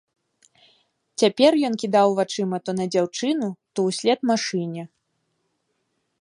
[1.23, 4.83] Цяпер ён кідаў вачыма то на дзяўчыну, то ўслед машыне.